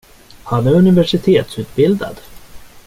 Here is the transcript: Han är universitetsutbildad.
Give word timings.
Han 0.43 0.67
är 0.67 0.73
universitetsutbildad. 0.75 2.19